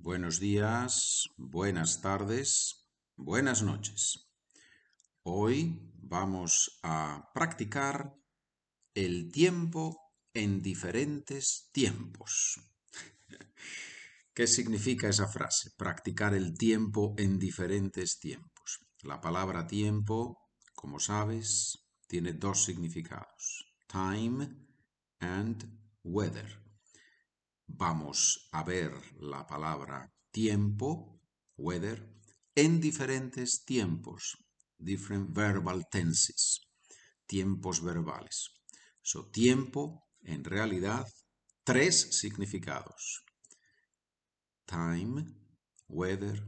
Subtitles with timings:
[0.00, 4.30] Buenos días, buenas tardes, buenas noches.
[5.24, 8.14] Hoy vamos a practicar
[8.94, 9.98] el tiempo
[10.32, 12.60] en diferentes tiempos.
[14.32, 15.72] ¿Qué significa esa frase?
[15.76, 18.78] Practicar el tiempo en diferentes tiempos.
[19.02, 21.76] La palabra tiempo, como sabes,
[22.06, 23.66] tiene dos significados.
[23.88, 24.48] Time
[25.18, 25.64] and
[26.04, 26.67] weather
[27.68, 31.20] vamos a ver la palabra tiempo,
[31.56, 32.08] weather,
[32.54, 34.36] en diferentes tiempos,
[34.78, 36.60] different verbal tenses,
[37.26, 38.50] tiempos verbales.
[39.02, 41.06] So, tiempo, en realidad,
[41.64, 43.24] tres significados.
[44.66, 45.24] Time,
[45.88, 46.42] weather,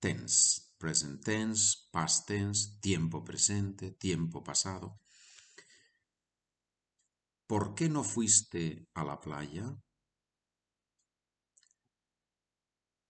[0.00, 5.00] tense, present tense, past tense, tiempo presente, tiempo pasado.
[7.46, 9.74] ¿Por qué no fuiste a la playa?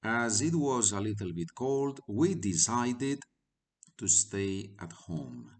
[0.02, 3.20] As it was a little bit cold, we decided
[3.96, 5.50] to stay at home.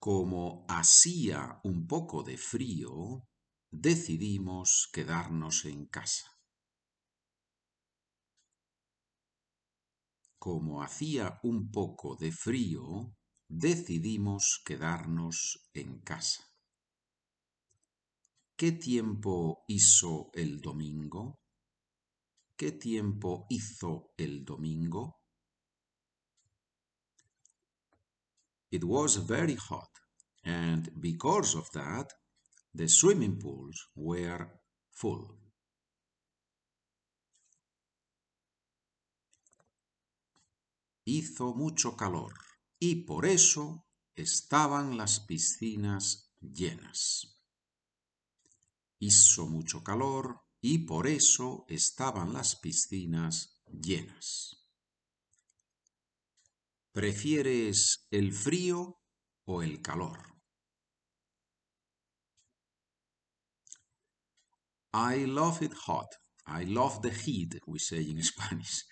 [0.00, 3.26] Como hacía un poco de frío,
[3.70, 6.30] decidimos quedarnos en casa.
[10.38, 13.12] Como hacía un poco de frío,
[13.48, 16.47] decidimos quedarnos en casa.
[18.58, 21.38] ¿Qué tiempo hizo el domingo?
[22.56, 25.20] ¿Qué tiempo hizo el domingo?
[28.72, 29.88] It was very hot,
[30.42, 32.12] and because of that,
[32.74, 34.50] the swimming pools were
[34.90, 35.38] full.
[41.06, 42.32] Hizo mucho calor
[42.80, 47.37] y por eso estaban las piscinas llenas.
[48.98, 54.66] Hizo mucho calor y por eso estaban las piscinas llenas.
[56.92, 59.00] ¿Prefieres el frío
[59.44, 60.18] o el calor?
[64.92, 66.08] I love it hot.
[66.46, 68.84] I love the heat, we say in Spanish.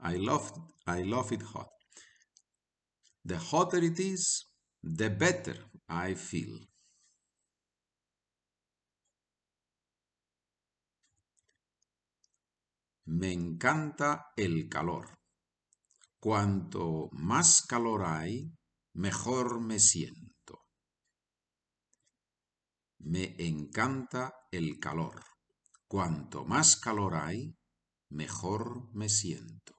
[0.00, 0.52] I love,
[0.86, 1.70] I love it hot.
[3.24, 4.46] The hotter it is,
[4.82, 5.56] the better
[5.88, 6.58] I feel.
[13.16, 15.20] Me encanta el calor.
[16.18, 18.50] Cuanto más calor hay,
[18.94, 20.64] mejor me siento.
[22.98, 25.22] Me encanta el calor.
[25.86, 27.56] Cuanto más calor hay,
[28.10, 29.76] mejor me siento.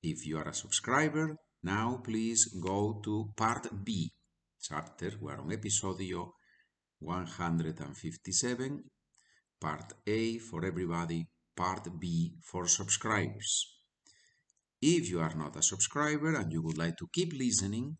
[0.00, 4.12] If you are a subscriber, now please go to part B,
[4.60, 6.36] chapter, we're on episodio
[7.00, 8.92] 157,
[9.64, 11.26] Part A for everybody,
[11.56, 13.80] Part B for subscribers.
[14.82, 17.96] If you are not a subscriber and you would like to keep listening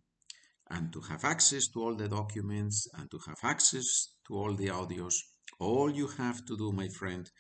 [0.69, 4.67] and to have access to all the documents and to have access to all the
[4.67, 5.15] audios,
[5.59, 7.31] all you have to do, my friend,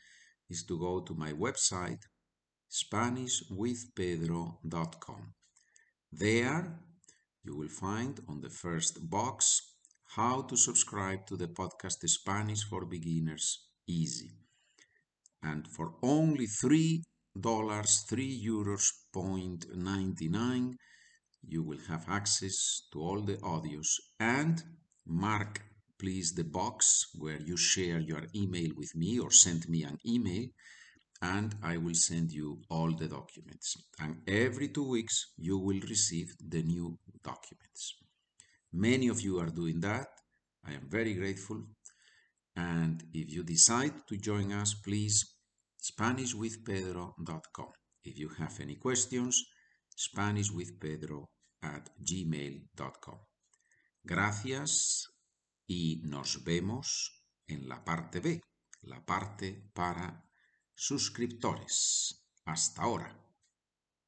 [0.48, 2.00] is to go to my website,
[2.70, 5.34] SpanishWithPedro.com.
[6.10, 6.80] There,
[7.42, 9.60] you will find on the first box
[10.16, 14.30] how to subscribe to the podcast Spanish for Beginners easy.
[15.42, 17.04] And for only three
[17.38, 20.76] dollars, three euros point ninety nine,
[21.46, 24.62] you will have access to all the audios and
[25.06, 25.62] mark
[25.98, 30.46] please the box where you share your email with me or send me an email
[31.22, 33.76] and I will send you all the documents.
[34.00, 37.94] And every two weeks, you will receive the new documents.
[38.72, 40.08] Many of you are doing that.
[40.66, 41.62] I am very grateful.
[42.56, 45.24] And if you decide to join us, please
[45.82, 47.72] SpanishWithPedro.com.
[48.04, 49.44] If you have any questions,
[49.96, 51.24] SpanishWithPedro
[51.62, 53.18] at gmail.com.
[54.02, 55.08] Gracias
[55.66, 58.40] y nos vemos en la parte B,
[58.82, 60.28] la parte para
[60.74, 62.26] suscriptores.
[62.44, 63.23] Hasta ahora.